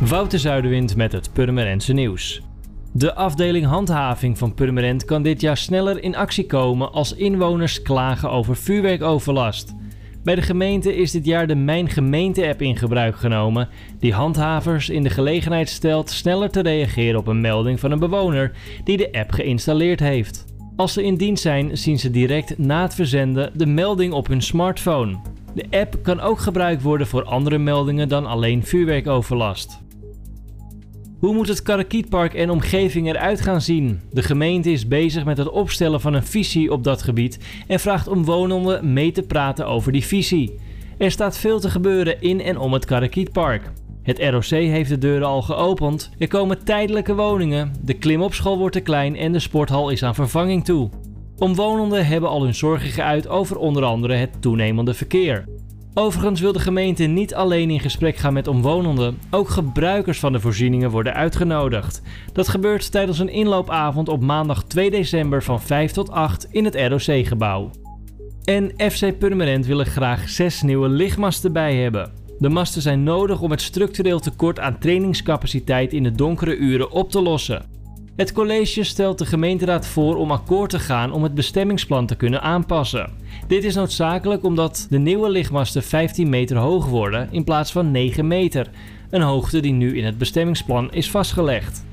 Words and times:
Wouter 0.00 0.38
Zuiderwind 0.38 0.96
met 0.96 1.12
het 1.12 1.32
Purmerendse 1.32 1.92
nieuws. 1.92 2.42
De 2.92 3.14
afdeling 3.14 3.66
handhaving 3.66 4.38
van 4.38 4.54
Purmerend 4.54 5.04
kan 5.04 5.22
dit 5.22 5.40
jaar 5.40 5.56
sneller 5.56 6.02
in 6.02 6.16
actie 6.16 6.46
komen 6.46 6.92
als 6.92 7.14
inwoners 7.14 7.82
klagen 7.82 8.30
over 8.30 8.56
vuurwerkoverlast. 8.56 9.74
Bij 10.22 10.34
de 10.34 10.42
gemeente 10.42 10.96
is 10.96 11.10
dit 11.10 11.24
jaar 11.24 11.46
de 11.46 11.54
Mijn 11.54 11.88
Gemeente-app 11.88 12.62
in 12.62 12.76
gebruik 12.76 13.16
genomen, 13.16 13.68
die 13.98 14.12
handhavers 14.12 14.88
in 14.88 15.02
de 15.02 15.10
gelegenheid 15.10 15.68
stelt 15.68 16.10
sneller 16.10 16.50
te 16.50 16.60
reageren 16.60 17.18
op 17.18 17.26
een 17.26 17.40
melding 17.40 17.80
van 17.80 17.90
een 17.90 17.98
bewoner 17.98 18.52
die 18.84 18.96
de 18.96 19.12
app 19.12 19.30
geïnstalleerd 19.30 20.00
heeft. 20.00 20.44
Als 20.76 20.92
ze 20.92 21.04
in 21.04 21.16
dienst 21.16 21.42
zijn, 21.42 21.78
zien 21.78 21.98
ze 21.98 22.10
direct 22.10 22.58
na 22.58 22.82
het 22.82 22.94
verzenden 22.94 23.50
de 23.54 23.66
melding 23.66 24.12
op 24.12 24.26
hun 24.26 24.42
smartphone. 24.42 25.16
De 25.54 25.66
app 25.70 25.98
kan 26.02 26.20
ook 26.20 26.38
gebruikt 26.38 26.82
worden 26.82 27.06
voor 27.06 27.24
andere 27.24 27.58
meldingen 27.58 28.08
dan 28.08 28.26
alleen 28.26 28.64
vuurwerkoverlast. 28.64 29.83
Hoe 31.18 31.34
moet 31.34 31.48
het 31.48 31.62
Karakietpark 31.62 32.34
en 32.34 32.50
omgeving 32.50 33.08
eruit 33.08 33.40
gaan 33.40 33.60
zien? 33.60 34.00
De 34.12 34.22
gemeente 34.22 34.72
is 34.72 34.88
bezig 34.88 35.24
met 35.24 35.38
het 35.38 35.50
opstellen 35.50 36.00
van 36.00 36.14
een 36.14 36.26
visie 36.26 36.72
op 36.72 36.84
dat 36.84 37.02
gebied 37.02 37.38
en 37.66 37.80
vraagt 37.80 38.08
omwonenden 38.08 38.92
mee 38.92 39.12
te 39.12 39.22
praten 39.22 39.66
over 39.66 39.92
die 39.92 40.04
visie. 40.04 40.58
Er 40.98 41.10
staat 41.10 41.38
veel 41.38 41.60
te 41.60 41.70
gebeuren 41.70 42.20
in 42.20 42.40
en 42.40 42.58
om 42.58 42.72
het 42.72 42.84
Karakietpark. 42.84 43.72
Het 44.02 44.18
ROC 44.18 44.44
heeft 44.44 44.88
de 44.88 44.98
deuren 44.98 45.26
al 45.26 45.42
geopend, 45.42 46.10
er 46.18 46.28
komen 46.28 46.64
tijdelijke 46.64 47.14
woningen, 47.14 47.72
de 47.84 47.94
klimopschool 47.94 48.58
wordt 48.58 48.74
te 48.74 48.80
klein 48.80 49.16
en 49.16 49.32
de 49.32 49.38
sporthal 49.38 49.90
is 49.90 50.02
aan 50.02 50.14
vervanging 50.14 50.64
toe. 50.64 50.90
Omwonenden 51.38 52.06
hebben 52.06 52.30
al 52.30 52.42
hun 52.42 52.54
zorgen 52.54 52.90
geuit 52.90 53.28
over 53.28 53.58
onder 53.58 53.84
andere 53.84 54.14
het 54.14 54.42
toenemende 54.42 54.94
verkeer. 54.94 55.44
Overigens 55.96 56.40
wil 56.40 56.52
de 56.52 56.58
gemeente 56.58 57.04
niet 57.04 57.34
alleen 57.34 57.70
in 57.70 57.80
gesprek 57.80 58.16
gaan 58.16 58.32
met 58.32 58.48
omwonenden, 58.48 59.18
ook 59.30 59.48
gebruikers 59.48 60.18
van 60.18 60.32
de 60.32 60.40
voorzieningen 60.40 60.90
worden 60.90 61.14
uitgenodigd. 61.14 62.02
Dat 62.32 62.48
gebeurt 62.48 62.90
tijdens 62.90 63.18
een 63.18 63.28
inloopavond 63.28 64.08
op 64.08 64.20
maandag 64.20 64.64
2 64.64 64.90
december 64.90 65.42
van 65.42 65.62
5 65.62 65.92
tot 65.92 66.10
8 66.10 66.48
in 66.50 66.64
het 66.64 66.74
ROC-gebouw. 66.74 67.70
En 68.44 68.72
FC 68.90 69.18
Purmerend 69.18 69.66
wil 69.66 69.80
er 69.80 69.86
graag 69.86 70.28
6 70.28 70.62
nieuwe 70.62 70.88
lichtmasten 70.88 71.52
bij 71.52 71.76
hebben. 71.76 72.12
De 72.38 72.48
masten 72.48 72.82
zijn 72.82 73.02
nodig 73.02 73.40
om 73.40 73.50
het 73.50 73.62
structureel 73.62 74.20
tekort 74.20 74.60
aan 74.60 74.78
trainingscapaciteit 74.78 75.92
in 75.92 76.02
de 76.02 76.12
donkere 76.12 76.56
uren 76.56 76.90
op 76.90 77.10
te 77.10 77.22
lossen. 77.22 77.73
Het 78.16 78.32
college 78.32 78.84
stelt 78.84 79.18
de 79.18 79.26
gemeenteraad 79.26 79.86
voor 79.86 80.16
om 80.16 80.30
akkoord 80.30 80.70
te 80.70 80.78
gaan 80.78 81.12
om 81.12 81.22
het 81.22 81.34
bestemmingsplan 81.34 82.06
te 82.06 82.14
kunnen 82.16 82.42
aanpassen. 82.42 83.10
Dit 83.46 83.64
is 83.64 83.74
noodzakelijk 83.74 84.44
omdat 84.44 84.86
de 84.90 84.98
nieuwe 84.98 85.30
lichtmasten 85.30 85.82
15 85.82 86.28
meter 86.28 86.56
hoog 86.56 86.86
worden 86.86 87.28
in 87.30 87.44
plaats 87.44 87.72
van 87.72 87.90
9 87.90 88.26
meter, 88.26 88.70
een 89.10 89.20
hoogte 89.20 89.60
die 89.60 89.72
nu 89.72 89.96
in 89.96 90.04
het 90.04 90.18
bestemmingsplan 90.18 90.92
is 90.92 91.10
vastgelegd. 91.10 91.84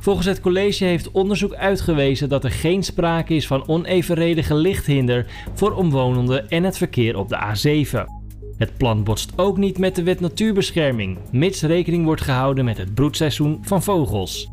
Volgens 0.00 0.26
het 0.26 0.40
college 0.40 0.84
heeft 0.84 1.10
onderzoek 1.10 1.54
uitgewezen 1.54 2.28
dat 2.28 2.44
er 2.44 2.50
geen 2.50 2.82
sprake 2.82 3.34
is 3.34 3.46
van 3.46 3.68
onevenredige 3.68 4.54
lichthinder 4.54 5.26
voor 5.54 5.72
omwonenden 5.72 6.50
en 6.50 6.62
het 6.64 6.76
verkeer 6.76 7.16
op 7.16 7.28
de 7.28 7.38
A7. 7.38 8.04
Het 8.56 8.76
plan 8.76 9.04
botst 9.04 9.32
ook 9.36 9.56
niet 9.56 9.78
met 9.78 9.96
de 9.96 10.02
wet 10.02 10.20
natuurbescherming, 10.20 11.18
mits 11.30 11.62
rekening 11.62 12.04
wordt 12.04 12.22
gehouden 12.22 12.64
met 12.64 12.78
het 12.78 12.94
broedseizoen 12.94 13.58
van 13.62 13.82
vogels. 13.82 14.52